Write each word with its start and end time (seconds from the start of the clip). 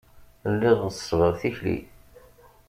Lliɣ 0.53 0.75
ɣeṣṣbeɣ 0.83 1.31
tikli. 1.39 1.77